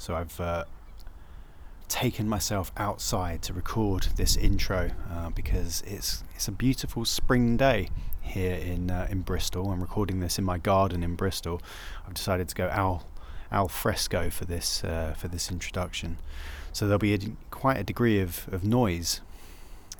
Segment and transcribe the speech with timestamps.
[0.00, 0.64] So I've uh,
[1.88, 7.90] taken myself outside to record this intro uh, because it's it's a beautiful spring day
[8.22, 9.70] here in uh, in Bristol.
[9.70, 11.60] I'm recording this in my garden in Bristol.
[12.06, 13.06] I've decided to go al
[13.52, 16.16] al fresco for this uh, for this introduction.
[16.72, 17.18] So there'll be a,
[17.50, 19.20] quite a degree of, of noise.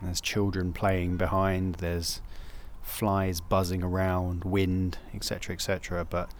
[0.00, 1.74] There's children playing behind.
[1.74, 2.22] There's
[2.80, 6.06] flies buzzing around, wind, etc., etc.
[6.08, 6.30] But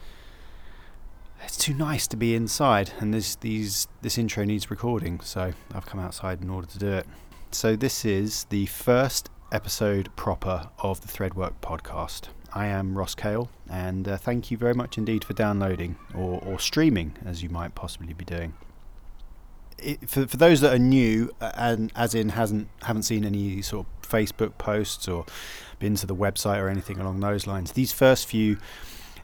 [1.45, 5.86] it's too nice to be inside, and this these this intro needs recording, so I've
[5.86, 7.07] come outside in order to do it.
[7.50, 12.29] So this is the first episode proper of the Threadwork podcast.
[12.53, 16.58] I am Ross Cale, and uh, thank you very much indeed for downloading or, or
[16.58, 18.54] streaming, as you might possibly be doing.
[19.79, 23.86] It, for, for those that are new and as in hasn't haven't seen any sort
[23.86, 25.25] of Facebook posts or
[25.79, 28.59] been to the website or anything along those lines, these first few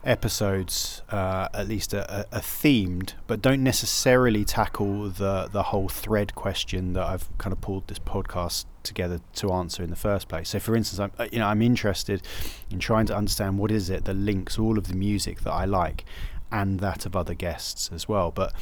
[0.07, 6.93] episodes uh, at least are, themed, but don't necessarily tackle the the whole thread question
[6.95, 10.51] that I've kind of pulled this podcast together to answer in the first place.
[10.51, 12.23] So, for instance, I'm uh, you know I'm interested
[12.71, 15.65] in trying to understand what is it that links all of the music that I
[15.65, 16.05] like
[16.51, 18.53] and that of other guests as well, but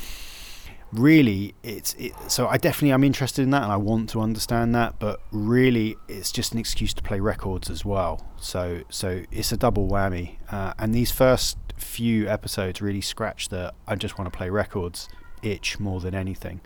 [0.95, 4.75] really it's it, so I definitely am interested in that and I want to understand
[4.75, 8.27] that but really it's just an excuse to play records as well.
[8.39, 10.37] So so it's a double whammy.
[10.51, 15.09] Uh, and these first few episodes really scratch the I just want to play records
[15.43, 16.61] itch more than anything.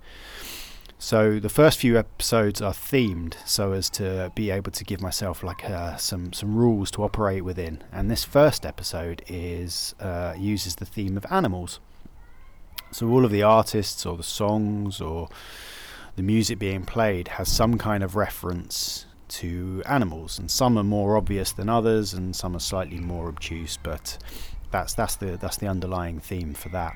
[1.01, 5.45] So the first few episodes are themed so as to be able to give myself
[5.45, 7.83] like uh, some some rules to operate within.
[7.93, 11.79] And this first episode is uh, uses the theme of animals
[12.91, 15.29] so all of the artists or the songs or
[16.17, 21.17] the music being played has some kind of reference to animals, and some are more
[21.17, 23.79] obvious than others, and some are slightly more obtuse.
[23.83, 24.19] But
[24.71, 26.95] that's that's the that's the underlying theme for that.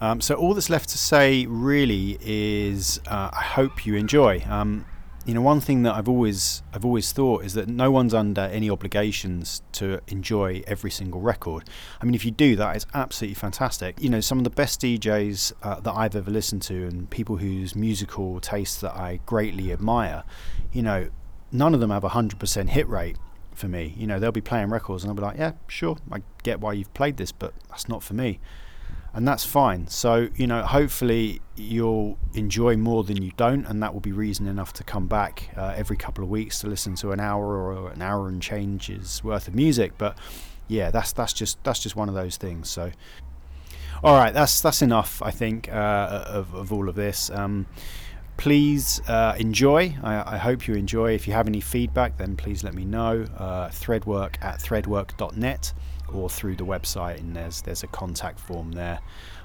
[0.00, 4.44] Um, so all that's left to say really is uh, I hope you enjoy.
[4.48, 4.84] Um,
[5.24, 8.42] you know, one thing that I've always I've always thought is that no one's under
[8.42, 11.64] any obligations to enjoy every single record.
[12.00, 14.00] I mean, if you do that, it's absolutely fantastic.
[14.00, 17.38] You know, some of the best DJs uh, that I've ever listened to, and people
[17.38, 20.24] whose musical tastes that I greatly admire,
[20.72, 21.08] you know,
[21.50, 23.16] none of them have a hundred percent hit rate
[23.54, 23.94] for me.
[23.96, 26.74] You know, they'll be playing records, and I'll be like, yeah, sure, I get why
[26.74, 28.40] you've played this, but that's not for me
[29.14, 29.86] and that's fine.
[29.86, 34.48] So, you know, hopefully you'll enjoy more than you don't, and that will be reason
[34.48, 37.90] enough to come back uh, every couple of weeks to listen to an hour or
[37.90, 39.92] an hour and changes worth of music.
[39.98, 40.18] But
[40.66, 42.68] yeah, that's that's just that's just one of those things.
[42.68, 42.90] So,
[44.02, 47.30] all right, that's that's enough, I think, uh, of of all of this.
[47.30, 47.66] Um,
[48.36, 49.96] please uh, enjoy.
[50.02, 51.12] I, I, hope you enjoy.
[51.12, 53.26] If you have any feedback, then please let me know.
[53.38, 55.72] Uh, threadwork at threadwork.net
[56.12, 59.00] or through the website, and there's there's a contact form there.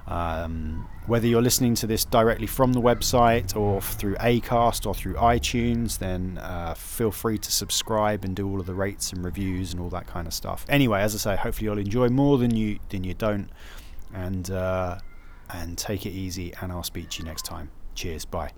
[0.07, 5.13] Um, whether you're listening to this directly from the website or through Acast or through
[5.15, 9.71] iTunes, then uh, feel free to subscribe and do all of the rates and reviews
[9.71, 10.65] and all that kind of stuff.
[10.67, 13.49] Anyway, as I say, hopefully you'll enjoy more than you than you don't,
[14.13, 14.97] and uh,
[15.53, 16.53] and take it easy.
[16.61, 17.69] And I'll speak to you next time.
[17.93, 18.25] Cheers.
[18.25, 18.51] Bye.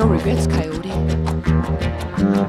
[0.00, 0.88] No regrets, Coyote.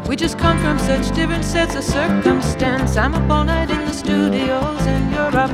[0.08, 2.96] We just come from such different sets of circumstance.
[2.96, 5.52] I'm up all night in the studios, and you're up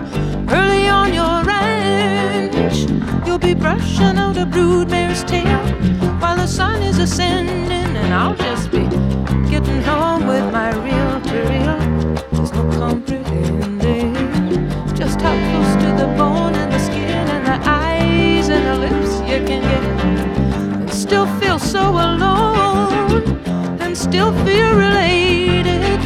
[0.51, 2.77] early on your ranch.
[3.25, 5.59] You'll be brushing out a broodmare's tail
[6.21, 8.83] while the sun is ascending, and I'll just be
[9.49, 11.96] getting home with my reel to.
[21.39, 23.23] Feel so alone
[23.81, 25.99] and still feel related.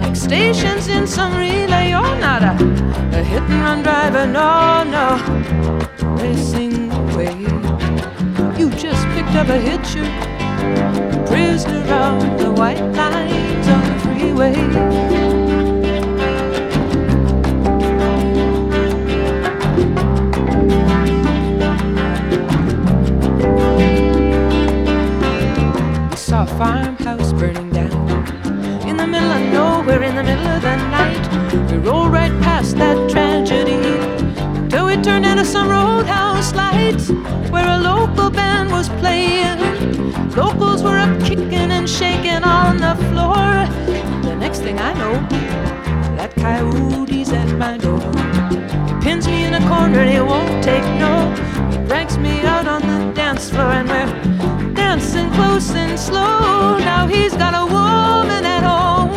[0.00, 2.52] Like stations in some relay, you're not a,
[3.18, 5.06] a hit and run driver, no, no.
[6.22, 7.34] Racing away,
[8.58, 10.06] you just picked up a hitcher,
[11.26, 15.45] prisoner of the white lines on the freeway.
[26.56, 27.92] Farmhouse burning down.
[28.88, 32.78] In the middle of nowhere, in the middle of the night, we roll right past
[32.78, 33.76] that tragedy.
[34.70, 37.10] Till we turned into some roadhouse lights
[37.50, 39.58] where a local band was playing.
[40.30, 43.44] Locals were up kicking and shaking on the floor.
[44.22, 45.14] The next thing I know,
[46.16, 48.00] that coyote's at my door.
[48.88, 51.12] He pins me in a corner and he won't take no.
[51.70, 54.35] He drags me out on the dance floor and we're
[54.86, 56.78] dancing close and slow.
[56.78, 59.10] Now he's got a woman at home.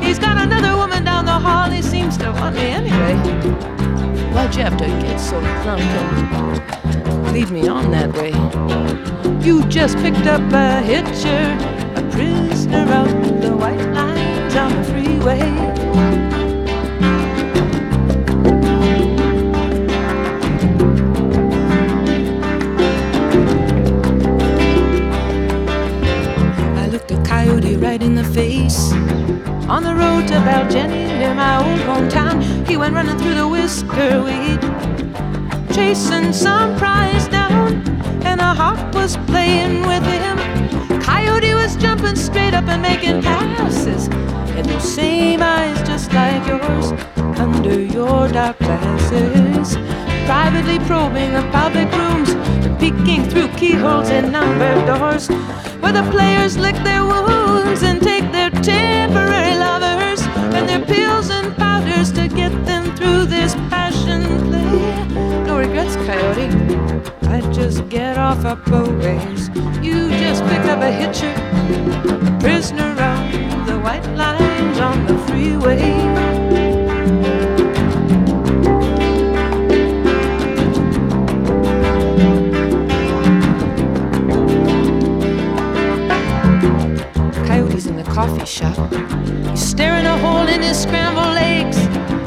[0.00, 1.68] He's got another woman down the hall.
[1.68, 3.14] He seems to want me anyway.
[4.32, 8.32] Why'd you have to get so drunk and lead me on that way?
[9.46, 11.44] You just picked up a hitcher,
[12.00, 13.08] a prisoner of
[13.42, 13.99] the white
[27.90, 28.92] right in the face.
[29.74, 32.36] On the road to Baljennie, near my old hometown,
[32.68, 34.60] he went running through the whisker weed,
[35.74, 37.68] chasing some prize down,
[38.28, 40.36] and a hawk was playing with him.
[41.00, 44.06] Coyote was jumping straight up and making passes,
[44.56, 46.92] and those same eyes just like yours
[47.40, 49.68] under your dark glasses.
[50.30, 52.30] Privately probing the public rooms,
[52.78, 55.26] peeking through keyholes and numbered doors
[55.82, 57.39] where the players lick their wounds
[57.82, 60.20] and take their temporary lovers
[60.54, 65.44] and their pills and powders to get them through this passion play.
[65.46, 66.48] No regrets, Coyote.
[67.28, 68.56] I just get off a
[69.02, 69.48] ways.
[69.82, 71.34] You just picked up a hitcher,
[72.38, 75.99] prisoner on the white lines on the freeway.
[88.40, 88.92] Coffee shop.
[89.50, 91.78] He's staring a hole in his scrambled eggs.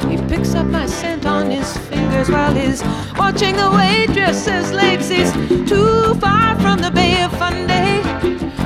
[0.06, 2.84] He picks up my scent on his fingers while he's
[3.18, 5.10] watching the waitress's legs.
[5.10, 5.32] He's
[5.68, 8.02] too far from the Bay of Fundy,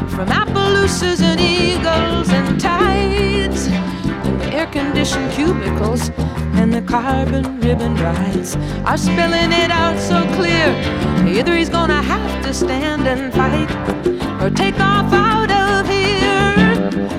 [0.10, 6.12] from Appaloosas and eagles and tides, and the air-conditioned cubicles
[6.60, 8.56] and the carbon ribbon rides
[8.86, 10.68] are spelling it out so clear.
[11.28, 13.70] Either he's gonna have to stand and fight
[14.42, 15.27] or take off.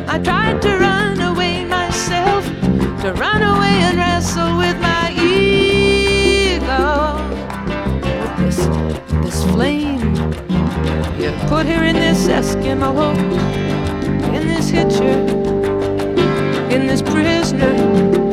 [0.09, 2.45] I tried to run away myself,
[3.03, 6.77] to run away and wrestle with my ego.
[8.39, 8.57] This,
[9.25, 10.15] this flame
[11.19, 13.13] you put here in this Eskimo,
[14.35, 15.19] in this hitcher,
[16.75, 18.28] in this prisoner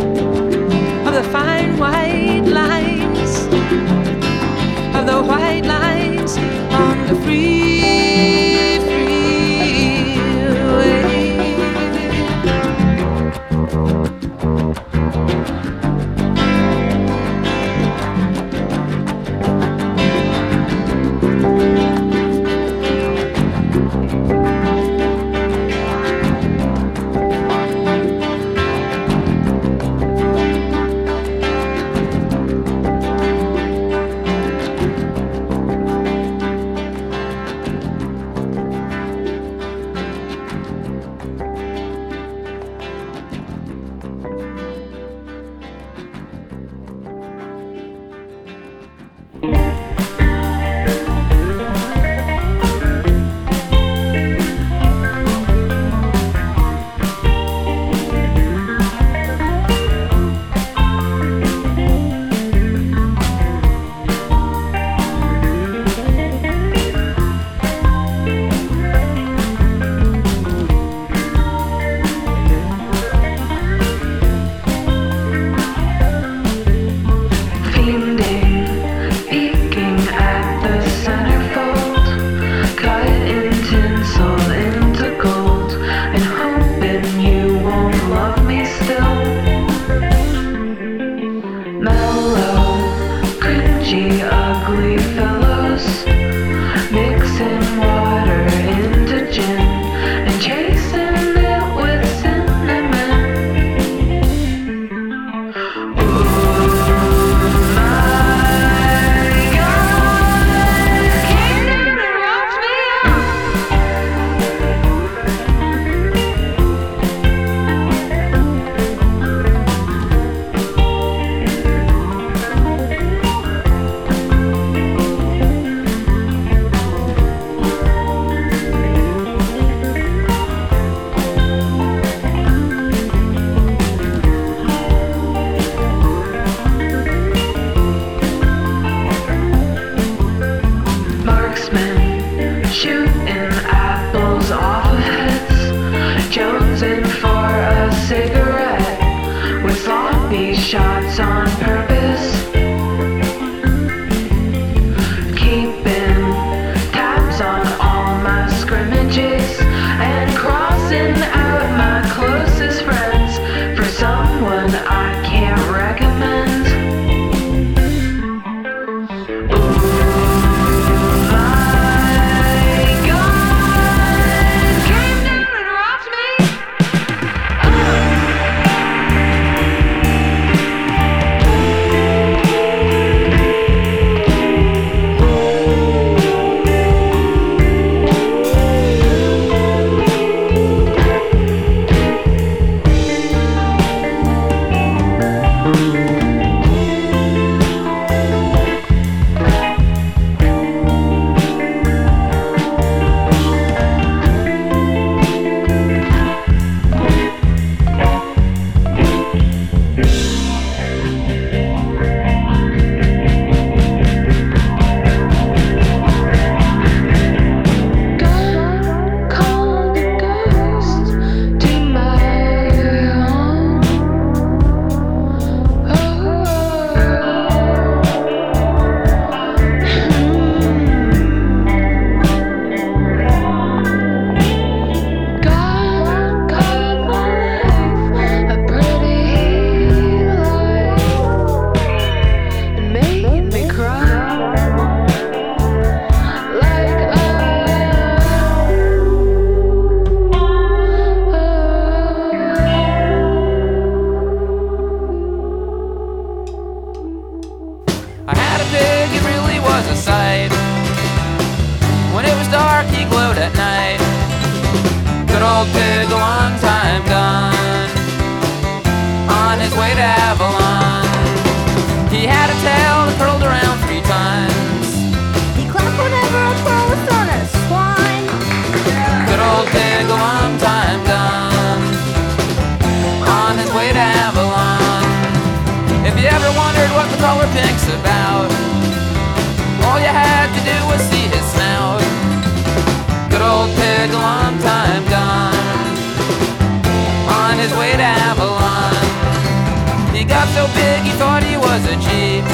[300.28, 302.46] Got so big he thought he was a jeep.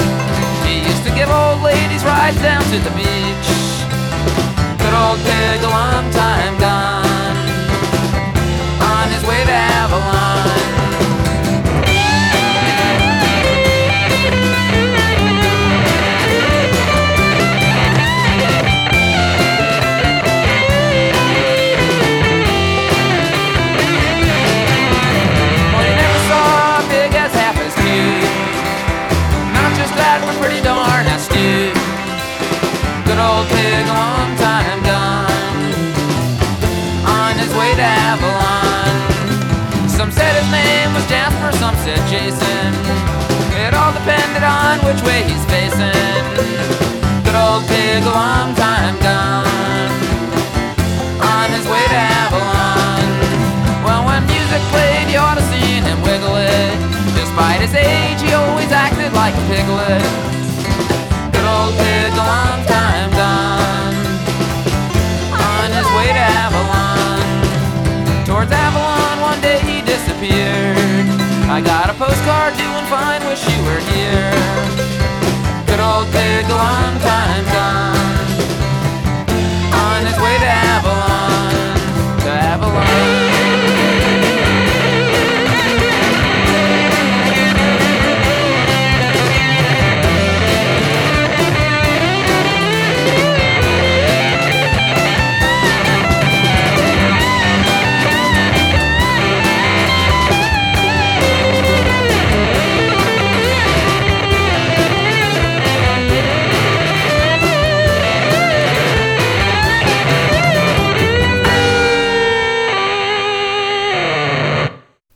[0.68, 3.50] He used to give old ladies rides down to the beach.
[4.82, 7.11] Good old pig, a long time gone.
[41.51, 42.74] Jasper, some said Jason.
[43.55, 46.24] It all depended on which way he's facing.
[47.24, 49.91] Good old pig, a long time gone.
[51.22, 53.03] On his way to Avalon.
[53.84, 56.75] Well, when music played, you ought to seen him wiggle it.
[57.15, 60.03] Despite his age, he always acted like a piglet.
[61.31, 63.96] Good old pig, a long time gone.
[65.36, 68.25] On his way to Avalon.
[68.25, 70.80] Towards Avalon, one day he disappeared.
[71.51, 74.31] I got a postcard doing fine, wish you were here.
[75.67, 76.08] Good old
[76.48, 78.29] a long time gone.
[79.75, 83.30] On his way to Avalon, to Avalon.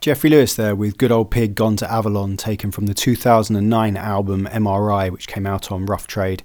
[0.06, 4.46] Jeffrey Lewis there with Good Old Pig Gone to Avalon, taken from the 2009 album
[4.46, 6.44] 'Em Are I, which came out on Rough Trade.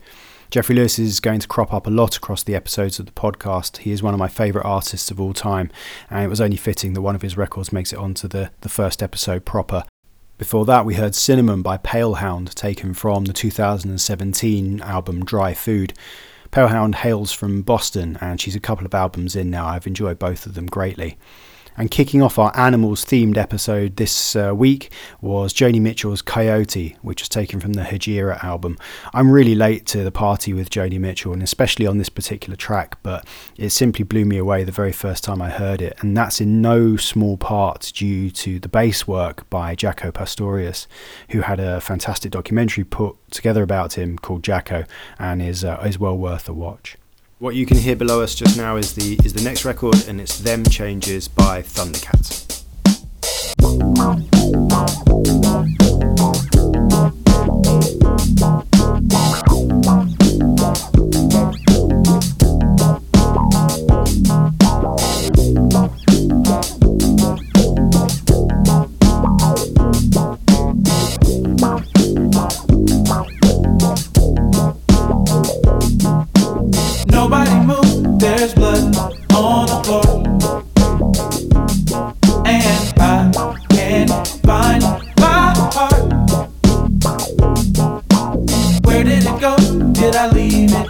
[0.51, 3.77] Jeffrey Lewis is going to crop up a lot across the episodes of the podcast.
[3.77, 5.71] He is one of my favourite artists of all time,
[6.09, 8.71] and it was only fitting that one of his records makes it onto the, the
[8.71, 9.85] first episode proper.
[10.39, 15.93] Before that, we heard Cinnamon by Palehound, taken from the 2017 album Dry Food.
[16.51, 19.67] Palehound hails from Boston, and she's a couple of albums in now.
[19.67, 21.19] I've enjoyed both of them greatly.
[21.81, 27.23] And kicking off our animals themed episode this uh, week was Joni Mitchell's Coyote, which
[27.23, 28.77] was taken from the Hejira album.
[29.15, 32.99] I'm really late to the party with Joni Mitchell, and especially on this particular track,
[33.03, 35.97] but it simply blew me away the very first time I heard it.
[36.03, 40.87] And that's in no small part due to the bass work by Jaco Pastorius,
[41.31, 44.87] who had a fantastic documentary put together about him called Jaco
[45.19, 46.99] and is, uh, is well worth a watch.
[47.41, 50.21] What you can hear below us just now is the is the next record, and
[50.21, 52.41] it's "Them Changes" by Thundercats.
[77.23, 78.97] Nobody move, there's blood
[79.35, 80.25] on the floor.
[82.47, 83.31] And I
[83.69, 84.11] can't
[84.47, 84.83] find
[85.19, 86.13] my heart.
[88.87, 89.55] Where did it go?
[89.93, 90.90] Did I leave it?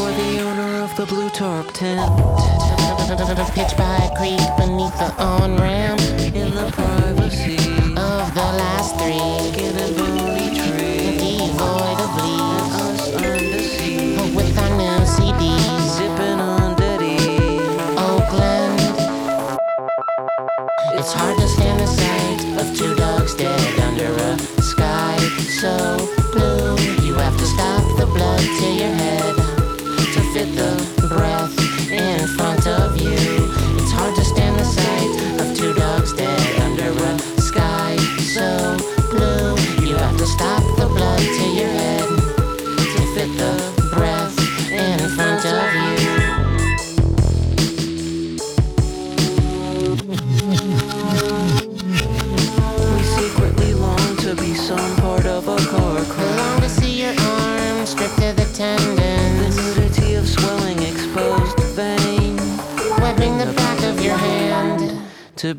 [0.00, 2.00] for the owner of the blue tarp tent.
[3.54, 6.00] Pitch by a creek beneath the on ramp.
[6.40, 7.56] In the privacy
[8.10, 9.69] of the last three.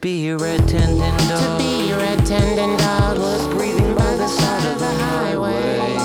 [0.04, 0.68] Red
[2.26, 5.96] tendon dog was breathing by the side of the highway.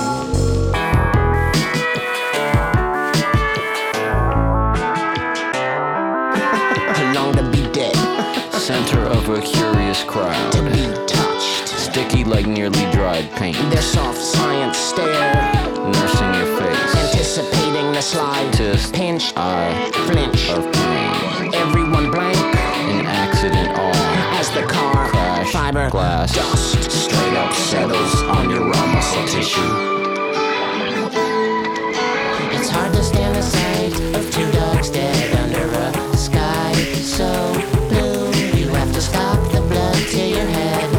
[7.15, 7.97] Long to be dead.
[8.53, 10.53] Center of a curious crowd.
[10.53, 11.69] To be touched.
[11.69, 13.57] Sticky like nearly dried paint.
[13.71, 15.33] Their soft science stare.
[15.87, 16.95] Nursing your face.
[16.97, 18.53] Anticipating the slide.
[18.53, 18.93] Tisk.
[18.93, 19.33] Pinch.
[19.37, 19.91] I.
[20.07, 20.51] Flinch.
[20.51, 21.55] Of pain.
[21.55, 21.86] Everyone
[24.57, 25.09] the car.
[25.09, 25.53] Crash.
[25.53, 25.91] Fiber.
[25.91, 26.35] Glass.
[26.35, 26.91] Dust.
[26.91, 29.61] Straight up settles on your raw muscle tissue.
[32.57, 36.73] It's hard to stand the sight of two dogs dead under a sky
[37.19, 37.29] so
[37.91, 38.33] blue.
[38.59, 40.91] You have to stop the blood to your head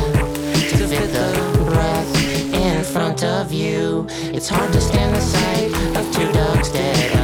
[0.78, 4.06] to fit the breath in front of you.
[4.36, 7.17] It's hard to stand the sight of two dogs dead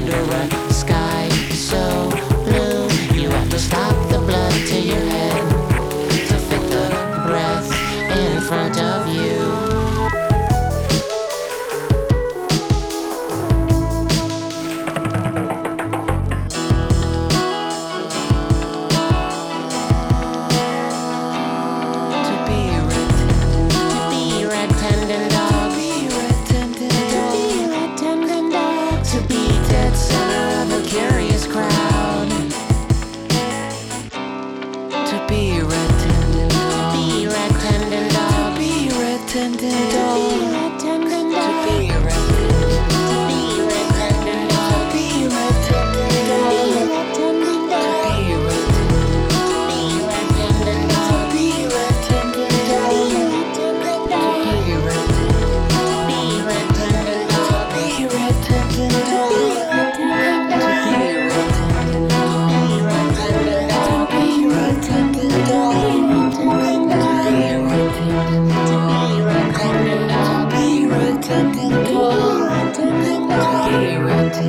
[74.35, 74.47] Thank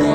[0.00, 0.05] you.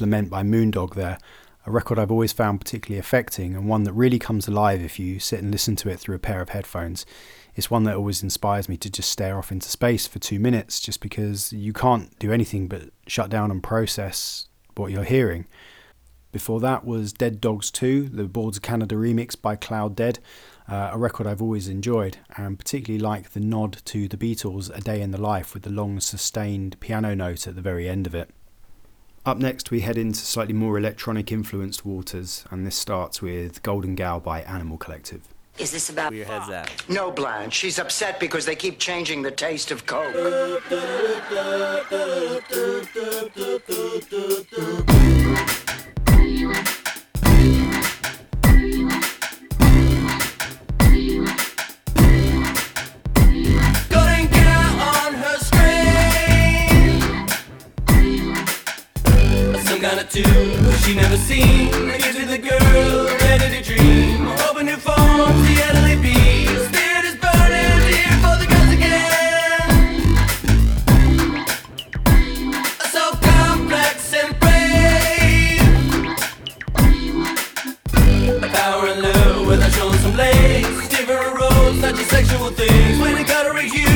[0.00, 1.18] Lament by Moondog there,
[1.66, 5.18] a record I've always found particularly affecting and one that really comes alive if you
[5.18, 7.04] sit and listen to it through a pair of headphones.
[7.54, 10.80] It's one that always inspires me to just stare off into space for two minutes
[10.80, 15.46] just because you can't do anything but shut down and process what you're hearing.
[16.30, 20.18] Before that was Dead Dogs 2, the Boards of Canada remix by cLOUDDEAD,
[20.68, 24.80] uh, a record I've always enjoyed, and particularly like the nod to the Beatles' A
[24.80, 28.14] Day in the Life with the long sustained piano note at the very end of
[28.14, 28.30] it.
[29.28, 33.94] Up next, we head into slightly more electronic influenced waters, and this starts with Golden
[33.94, 35.20] Gal by Animal Collective.
[35.58, 36.88] Is this about Where your head's at?
[36.88, 37.52] No, Blanche.
[37.52, 40.14] She's upset because they keep changing the taste of Coke.
[59.88, 61.70] Kind of tune she never seen.
[61.70, 64.28] Give to the girl ready to dream.
[64.46, 66.06] Open new forms, the LLB.
[66.68, 69.70] Spirit is burning here for the gods again.
[72.94, 75.68] So complex and brave.
[78.52, 80.88] Power and love without showing some legs.
[80.90, 82.98] Different roads, not just sexual things.
[83.00, 83.87] When it got to reach you,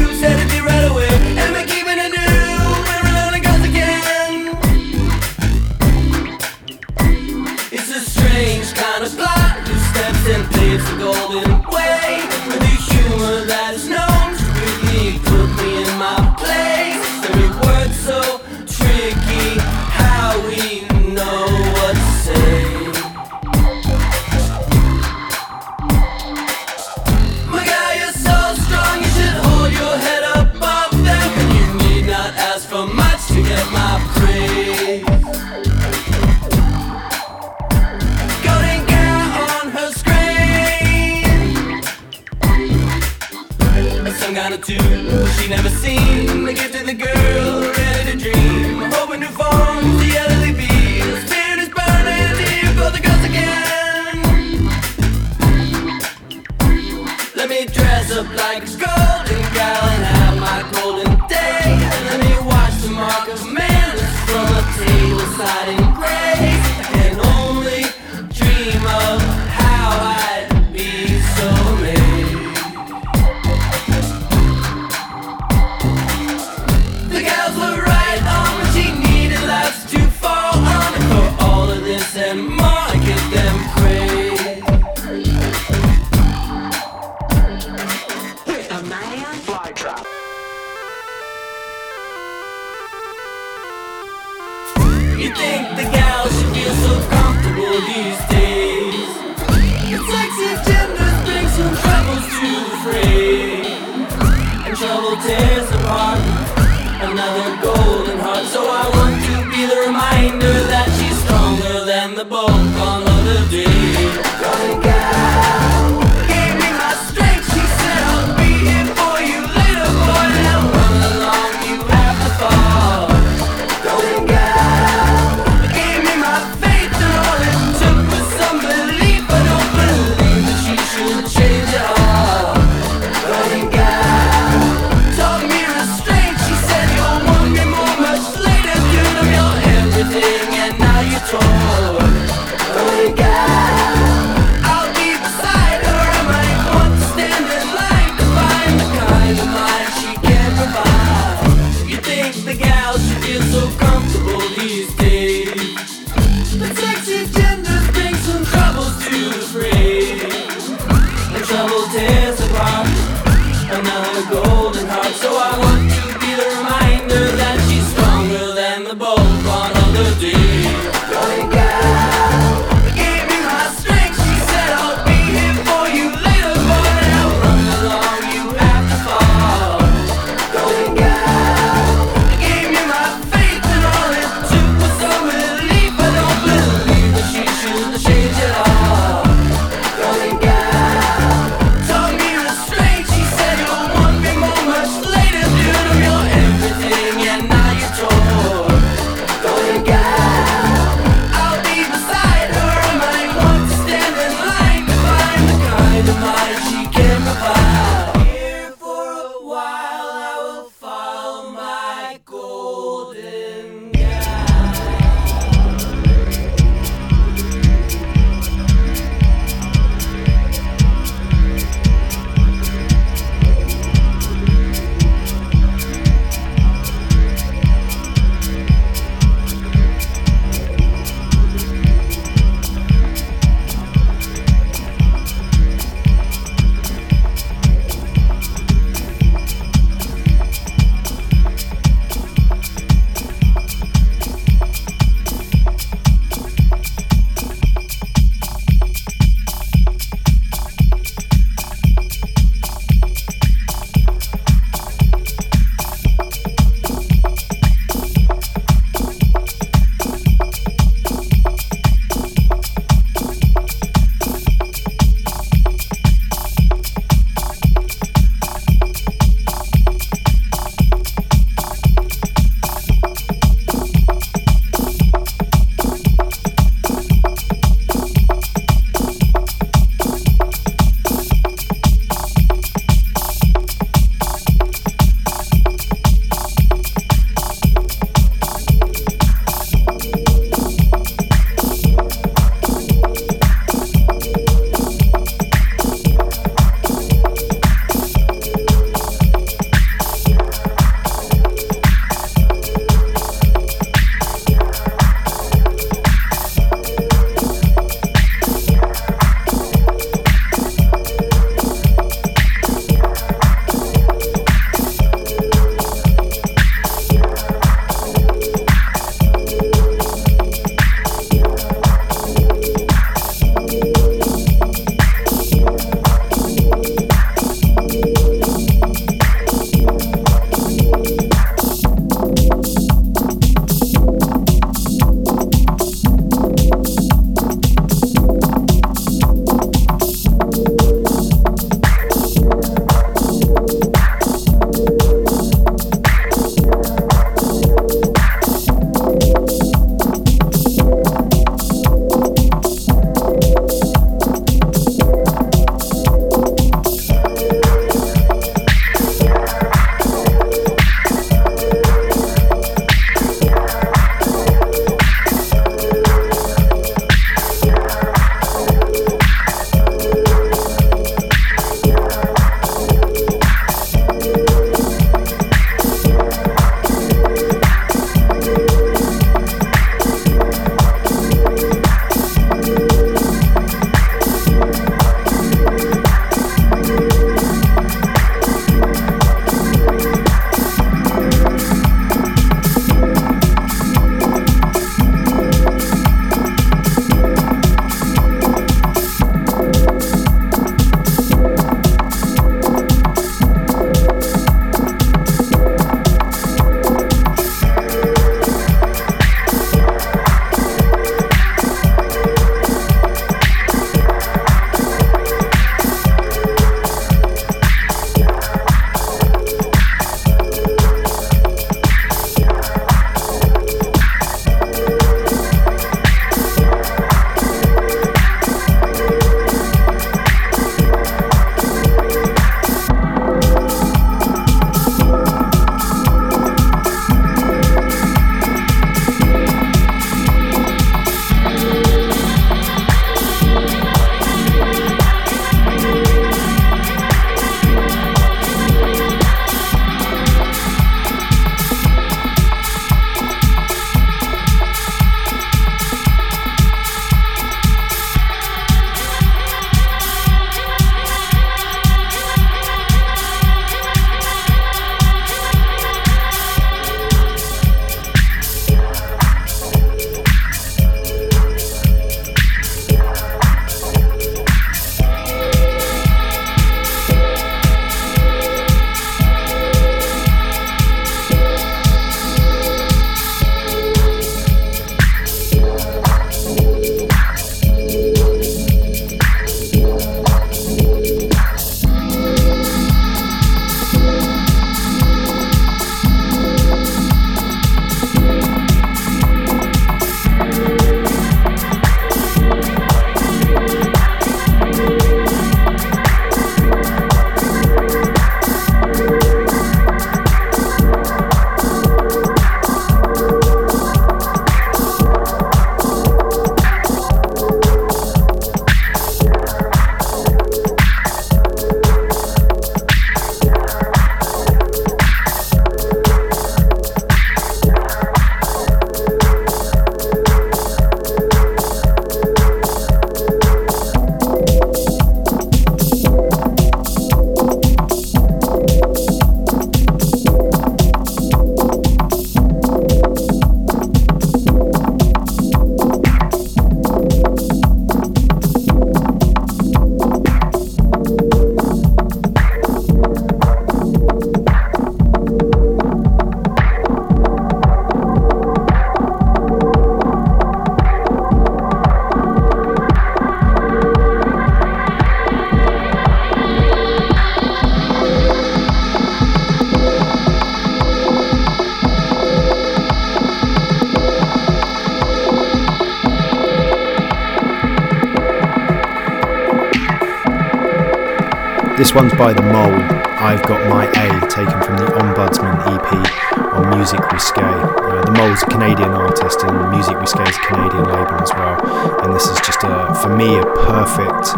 [581.82, 582.78] This one's by The Mole.
[583.18, 587.42] I've got my A, taken from the Ombudsman EP on Musique Risquée.
[587.42, 591.58] Uh, the Mole's a Canadian artist, and Musique Risquée is a Canadian label as well.
[592.04, 594.28] And this is just a, for me, a perfect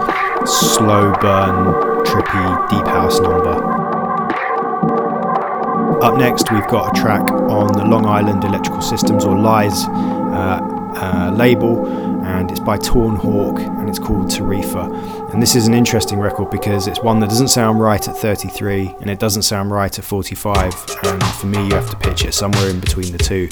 [0.49, 1.75] slow burn,
[2.07, 3.61] trippy, deep house number.
[6.03, 10.74] Up next, we've got a track on the Long Island Electrical Systems or Lies uh,
[10.97, 11.87] uh, label,
[12.25, 15.33] and it's by Torn Hawk, and it's called Tarifa.
[15.33, 18.95] And this is an interesting record because it's one that doesn't sound right at 33,
[19.01, 20.75] and it doesn't sound right at 45.
[21.05, 23.49] And for me, you have to pitch it somewhere in between the two.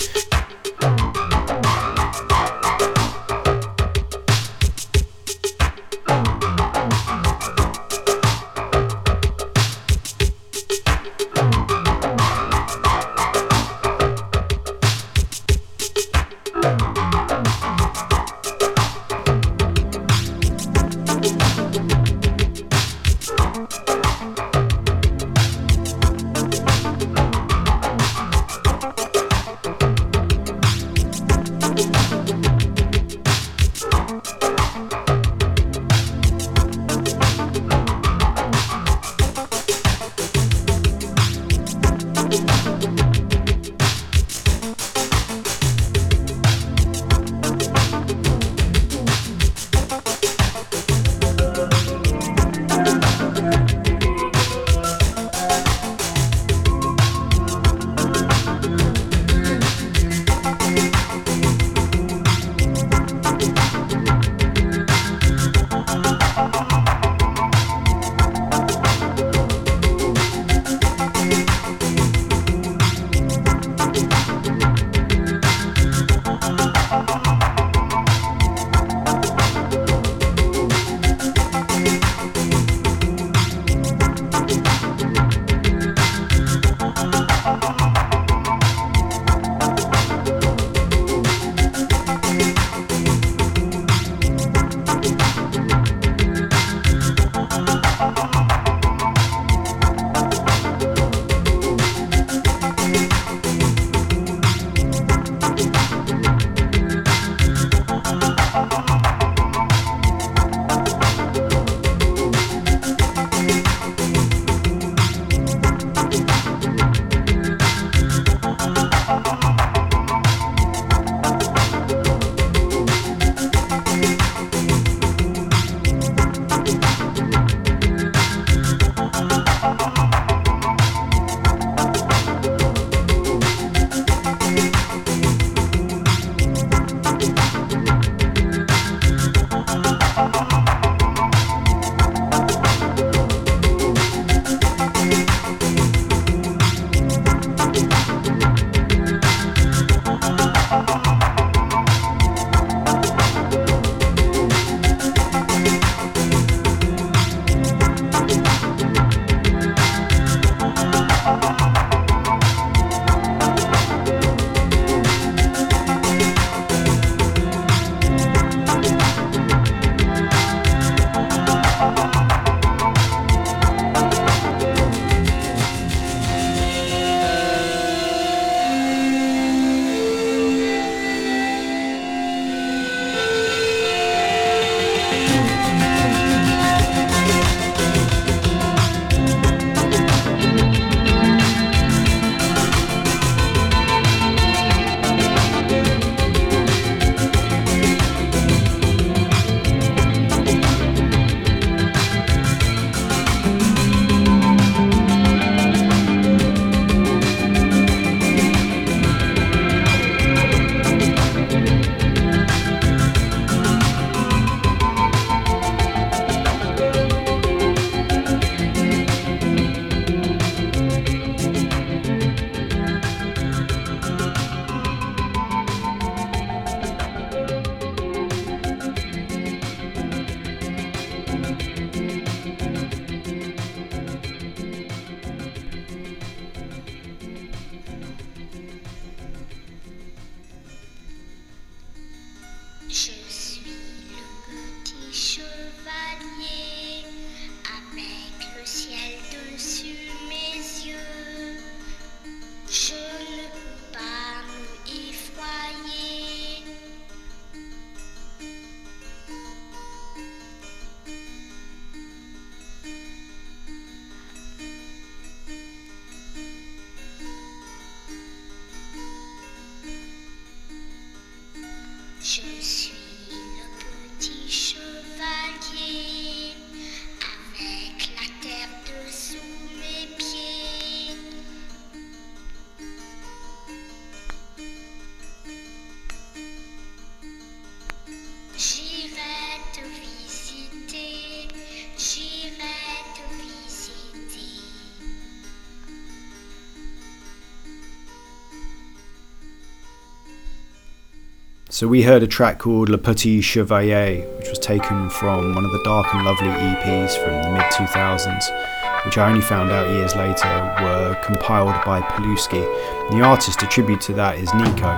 [301.83, 305.73] So we heard a track called Le Petit Chevalier, which was taken from one of
[305.73, 310.15] the Dark and Lovely EPs from the mid 2000s, which I only found out years
[310.15, 310.47] later
[310.81, 312.63] were compiled by Paluski.
[313.11, 314.97] The artist attributed to that is Nico.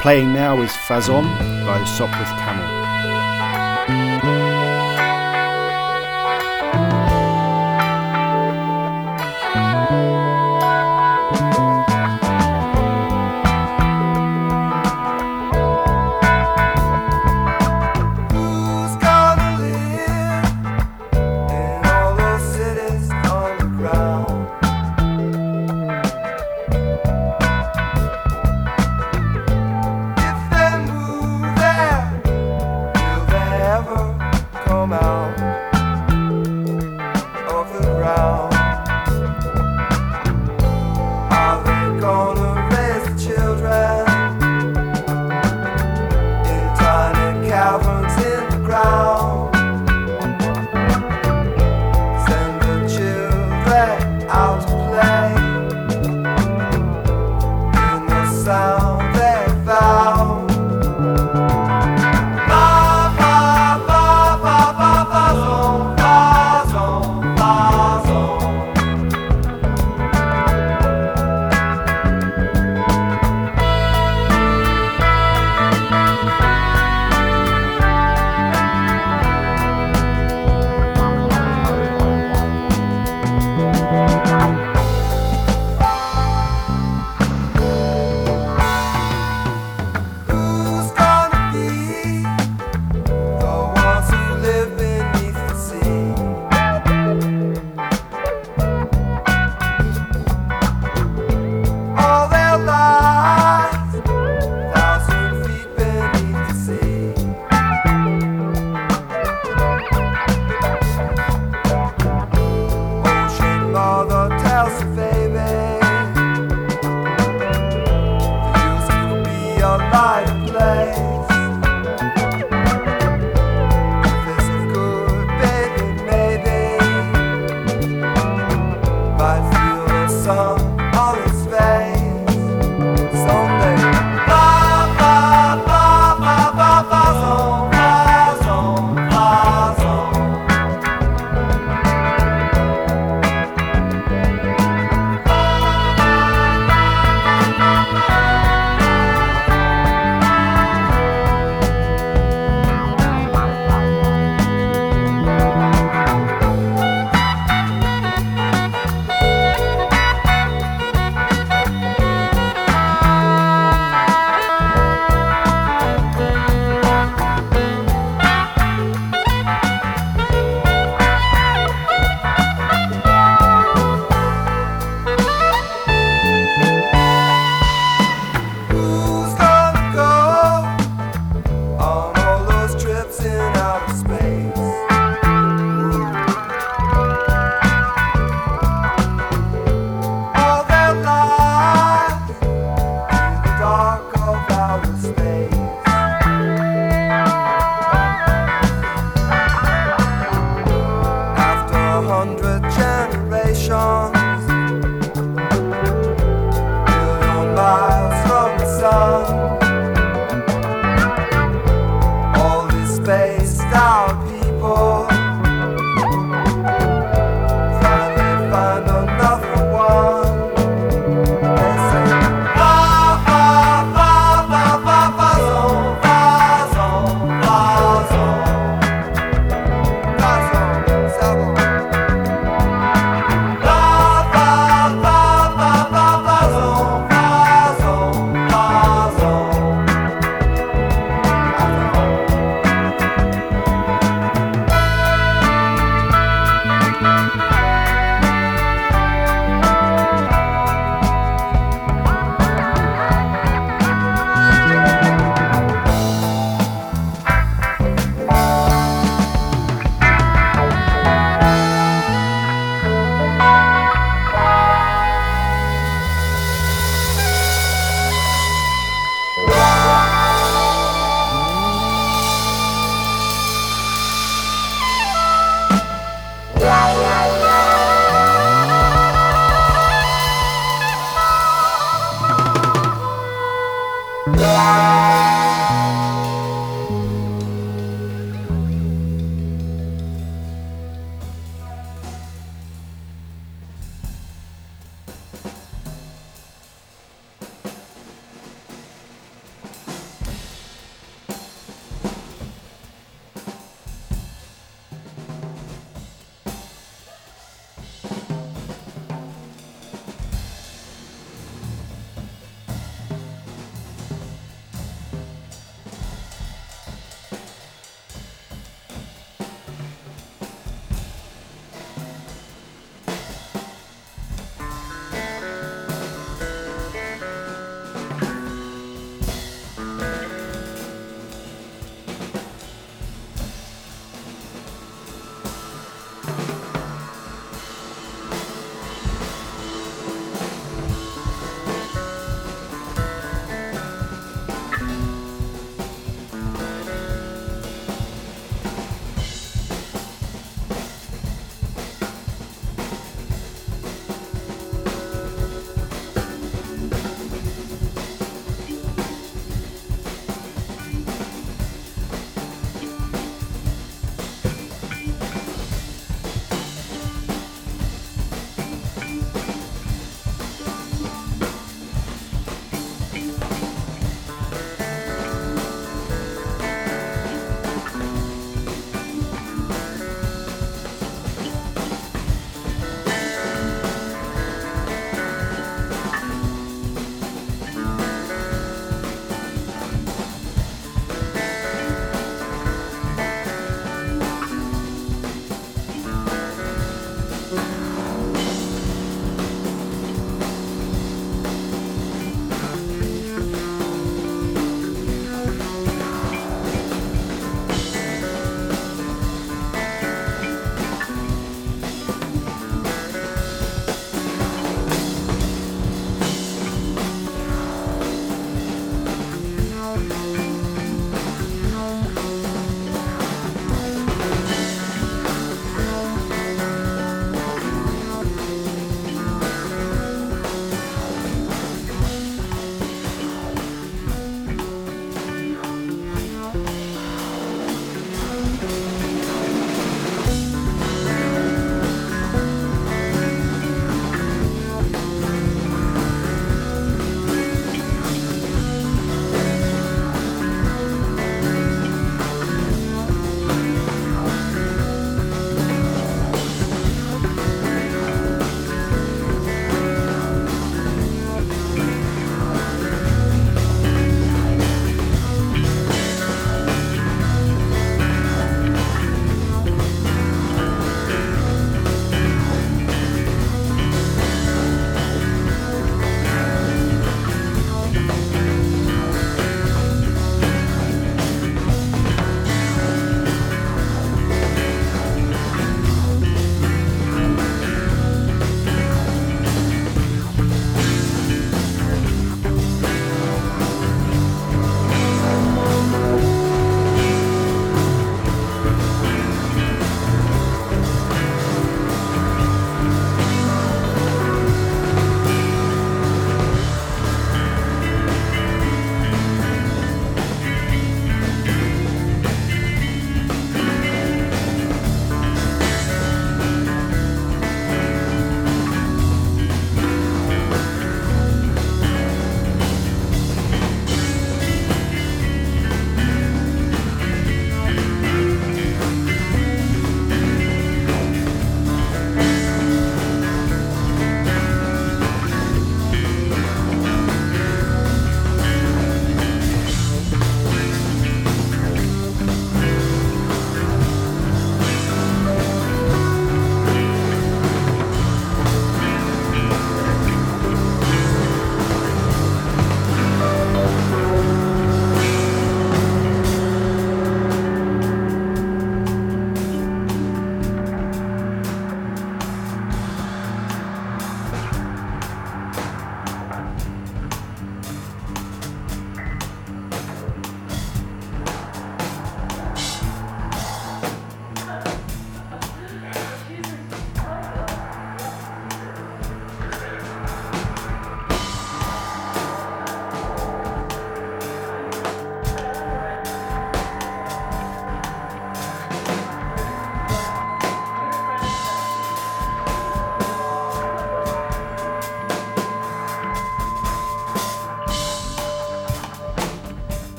[0.00, 1.22] Playing now is Fazon
[1.64, 2.67] by Sopwith Camel.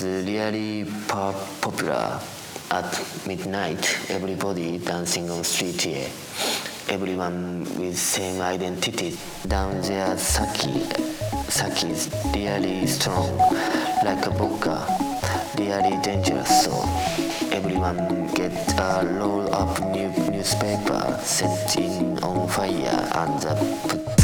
[0.00, 2.20] It's really po- popular
[2.70, 3.98] at midnight.
[4.10, 6.08] Everybody dancing on street here.
[6.88, 9.16] Everyone with same identity.
[9.46, 10.84] Down there saki.
[11.48, 13.38] Saki is really strong
[14.04, 14.86] like a vodka
[15.58, 16.70] really dangerous so
[17.50, 24.17] everyone get a roll up new newspaper set in on fire and the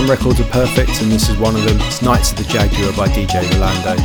[0.00, 1.76] Some records are perfect, and this is one of them.
[1.82, 4.00] It's Knights of the Jaguar by DJ Rolando.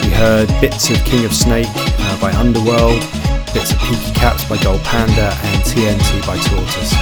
[0.00, 3.04] We heard bits of King of Snake uh, by Underworld,
[3.52, 6.96] bits of Peaky Caps by Gold Panda, and TNT by Tortoise.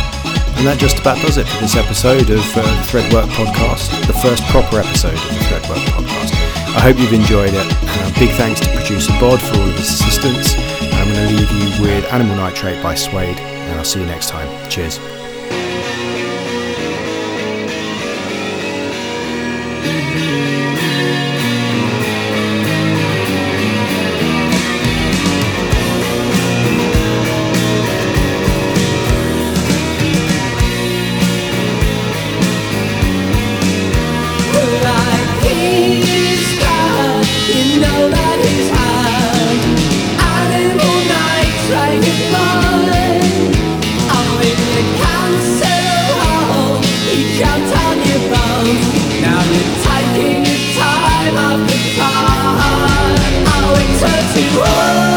[0.59, 4.19] And that just about does it for this episode of uh, the Threadwork Podcast, the
[4.19, 6.35] first proper episode of the Threadwork Podcast.
[6.75, 7.69] I hope you've enjoyed it.
[7.71, 10.66] Uh, big thanks to producer Bod for all of his assistance.
[11.17, 14.69] Going to leave you with Animal Nitrate by Suede, and I'll see you next time.
[14.69, 14.99] Cheers.
[34.83, 38.76] Like he's got, you know that he's
[49.83, 52.47] taking your time off the car.
[54.37, 55.16] You